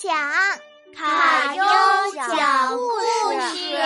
[0.00, 0.10] 讲
[0.96, 1.62] 卡优
[2.26, 2.80] 讲故
[3.42, 3.76] 事。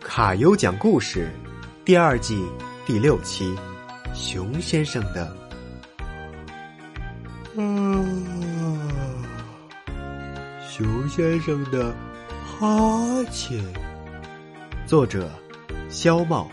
[0.00, 1.28] 卡优讲故事
[1.84, 2.48] 第二季
[2.86, 3.58] 第六期，
[4.14, 5.36] 熊先生的。
[7.56, 8.24] 嗯，
[10.70, 11.92] 熊先生的
[12.46, 13.60] 哈欠。
[14.86, 15.28] 作者：
[15.90, 16.48] 肖茂。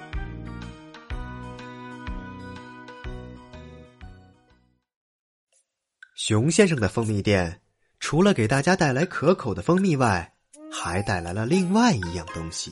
[6.29, 7.59] 熊先生的蜂蜜店，
[7.99, 10.31] 除了给大家带来可口的蜂蜜外，
[10.71, 12.71] 还带来了另外一样东西。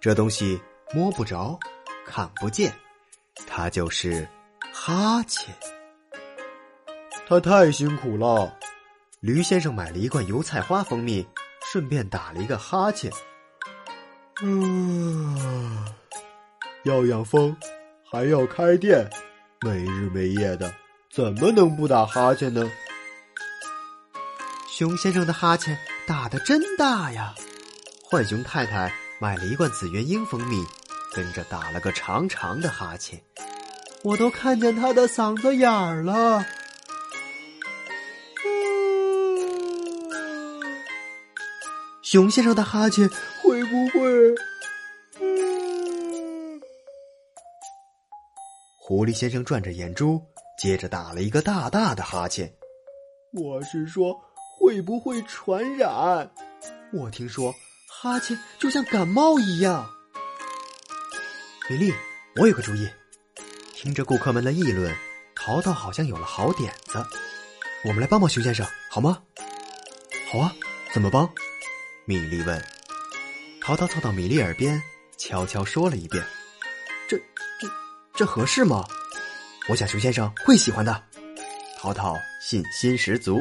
[0.00, 0.58] 这东西
[0.94, 1.60] 摸不着，
[2.06, 2.74] 看不见，
[3.46, 4.26] 它就是
[4.72, 5.54] 哈欠。
[7.26, 8.56] 他太辛苦了。
[9.20, 11.28] 驴先生买了一罐油菜花蜂蜜，
[11.70, 13.12] 顺便打了一个哈欠。
[14.40, 15.84] 嗯，
[16.84, 17.54] 要养蜂，
[18.10, 19.06] 还要开店，
[19.60, 20.72] 没日没夜的。
[21.10, 22.70] 怎么能不打哈欠呢？
[24.68, 27.34] 熊先生的哈欠打得真大呀！
[28.10, 30.64] 浣熊太太买了一罐紫元英蜂蜜，
[31.12, 33.20] 跟着打了个长长的哈欠，
[34.04, 36.46] 我都看见他的嗓子眼儿了。
[42.02, 43.10] 熊先生的哈欠
[43.42, 44.34] 会不会？
[48.78, 50.22] 狐狸先生转着眼珠。
[50.58, 52.52] 接着打了一个大大的哈欠，
[53.32, 54.20] 我是说
[54.58, 56.28] 会不会传染？
[56.92, 57.54] 我听说
[57.88, 59.88] 哈欠就像感冒一样。
[61.70, 61.94] 米粒，
[62.40, 62.88] 我有个主意。
[63.72, 64.92] 听着顾客们的议论，
[65.36, 67.06] 淘淘好像有了好点子。
[67.84, 69.22] 我们来帮帮熊先生好吗？
[70.28, 70.52] 好啊，
[70.92, 71.30] 怎么帮？
[72.04, 72.60] 米粒问。
[73.62, 74.82] 淘淘凑到米粒耳边，
[75.16, 76.24] 悄悄说了一遍
[77.08, 77.16] ：“这、
[77.60, 77.68] 这、
[78.16, 78.84] 这合适吗？”
[79.68, 81.02] 我想熊先生会喜欢的，
[81.76, 83.38] 淘淘信心十足。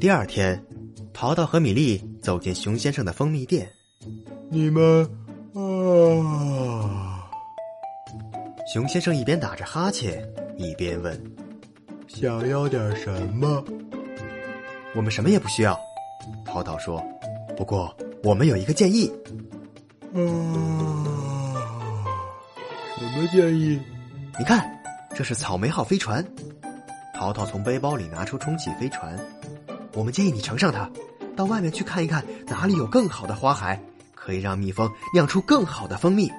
[0.00, 0.60] 第二天，
[1.12, 3.70] 淘淘和米粒走进熊先生的蜂蜜店。
[4.50, 5.08] 你们
[5.54, 7.30] 啊，
[8.72, 10.28] 熊先生一边打着哈欠，
[10.58, 11.36] 一边问
[12.08, 13.64] ：“想要点什么？”
[14.96, 15.78] 我们什么也不需要，
[16.44, 17.00] 淘淘说。
[17.56, 19.12] 不过我们有一个建议。
[20.12, 21.23] 嗯。
[22.96, 23.80] 什么建议？
[24.38, 24.64] 你看，
[25.16, 26.24] 这是草莓号飞船。
[27.12, 29.18] 淘淘从背包里拿出充气飞船。
[29.94, 30.88] 我们建议你乘上它，
[31.34, 33.80] 到外面去看一看，哪里有更好的花海，
[34.14, 36.30] 可以让蜜蜂酿出更好的蜂蜜。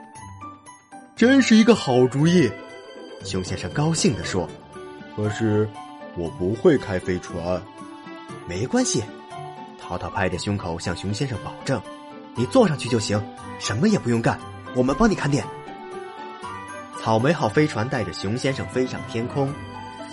[1.14, 2.50] 真是一个好主意，
[3.26, 4.50] 熊先生高兴地说。
[5.14, 5.70] 可是
[6.16, 7.62] 我不会开飞船。
[8.48, 9.04] 没关系，
[9.82, 11.82] 淘淘拍着胸口向熊先生保证
[12.34, 13.22] ：“你坐上去就行，
[13.60, 14.40] 什么也不用干，
[14.74, 15.46] 我们帮你看店。”
[17.06, 19.54] 草莓号飞船带着熊先生飞上天空，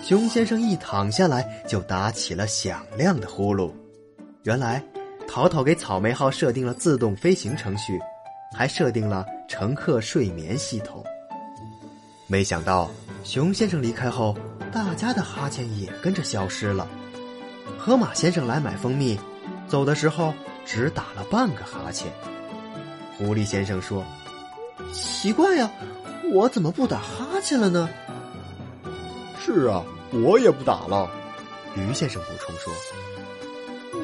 [0.02, 3.72] 熊先生一躺下来就打起了响亮的呼噜。
[4.42, 4.84] 原来，
[5.26, 7.98] 淘淘给草莓号设定了自动飞行程序，
[8.54, 11.02] 还设定了乘客睡眠系统。
[12.26, 12.90] 没想到，
[13.24, 14.36] 熊先生离开后，
[14.70, 16.86] 大家的哈欠也跟着消失了。
[17.78, 19.18] 河马先生来买蜂蜜，
[19.66, 20.34] 走的时候
[20.66, 22.12] 只打了半个哈欠。
[23.16, 24.04] 狐狸先生说
[24.92, 25.70] ：“奇怪呀。”
[26.30, 27.88] 我怎么不打哈欠了呢？
[29.38, 31.10] 是啊，我也不打了。
[31.74, 32.72] 于先生补充说：“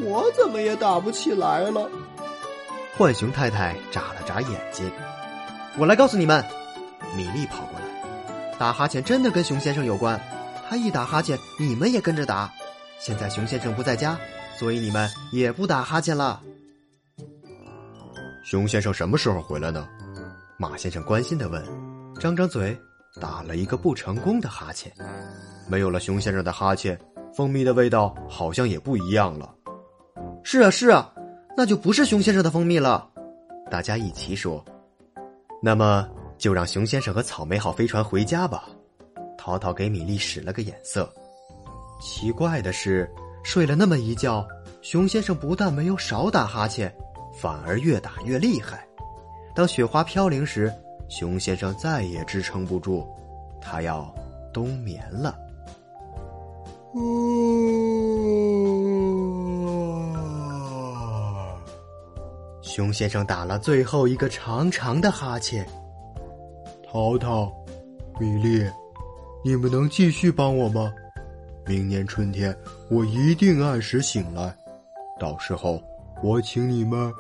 [0.03, 1.89] 我怎么也打不起来了。”
[2.99, 4.91] 浣熊太太眨了眨眼睛。
[5.77, 6.45] 我来告诉你们，
[7.17, 7.87] 米粒跑过来，
[8.59, 10.21] 打哈欠真的跟熊先生有关。
[10.69, 12.51] 他一打哈欠，你们也跟着打。
[12.99, 14.19] 现在熊先生不在家，
[14.59, 16.43] 所以你们也不打哈欠了。
[18.45, 19.87] 熊先生什么时候回来呢？
[20.57, 21.88] 马先生关心的问。
[22.19, 22.77] 张张嘴，
[23.21, 24.93] 打了一个不成功的哈欠。
[25.69, 26.99] 没有了熊先生的哈欠，
[27.33, 29.55] 蜂蜜的味道好像也不一样了。
[30.43, 31.13] 是啊，是啊，
[31.57, 33.09] 那就不是熊先生的蜂蜜了。
[33.71, 34.65] 大家一起说。
[35.63, 38.69] 那么就让熊先生和草莓号飞船回家吧。
[39.37, 41.09] 淘淘给米粒使了个眼色。
[42.01, 43.09] 奇怪的是，
[43.45, 44.45] 睡了那么一觉，
[44.83, 46.93] 熊先生不但没有少打哈欠，
[47.41, 48.85] 反而越打越厉害。
[49.55, 50.73] 当雪花飘零时。
[51.09, 53.07] 熊先生再也支撑不住，
[53.61, 54.15] 他要
[54.53, 55.37] 冬眠了。
[62.63, 65.67] 熊先生打了最后一个长长的哈欠。
[66.91, 67.53] 淘淘、
[68.19, 68.65] 米粒，
[69.45, 70.93] 你们能继续帮我吗？
[71.67, 72.57] 明年春天
[72.91, 74.57] 我一定按时醒来，
[75.19, 75.83] 到时候
[76.23, 77.13] 我请你们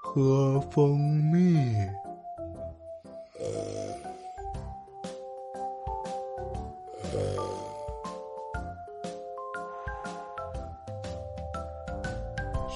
[0.00, 0.98] 喝蜂
[1.32, 1.66] 蜜。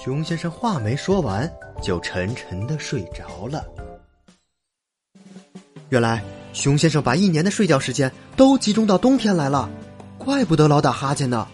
[0.03, 1.51] 熊先生话没说完
[1.83, 3.65] 就沉沉的睡着了。
[5.91, 6.25] 原来
[6.55, 9.69] 熊先生把一年的睡觉时间都集中到冬天来了
[10.17, 11.47] 怪不得老打哈欠呢。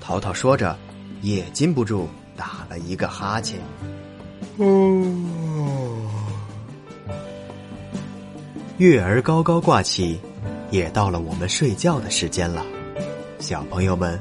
[0.00, 0.76] 淘淘说着
[1.20, 3.60] 也禁不住打了一个哈欠。
[4.58, 5.41] 嗯
[8.82, 10.18] 月儿高高挂起，
[10.72, 12.66] 也到了我们睡觉的时间了。
[13.38, 14.20] 小朋友们，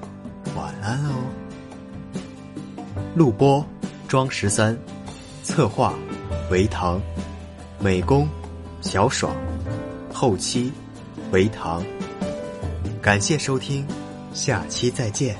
[0.55, 1.15] 晚安哦。
[3.15, 3.65] 录播：
[4.07, 4.77] 庄十三，
[5.41, 5.95] 策划：
[6.51, 7.01] 维唐，
[7.79, 8.29] 美工：
[8.81, 9.35] 小爽，
[10.13, 10.71] 后期：
[11.31, 11.83] 维唐。
[13.01, 13.83] 感谢收听，
[14.31, 15.35] 下期再见。